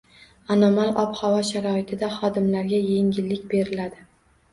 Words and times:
Anomal 0.53 0.87
ob-havo 1.01 1.43
sharoitida 1.49 2.09
xodimlarga 2.13 2.79
yengillik 2.87 3.45
beriladi 3.53 4.03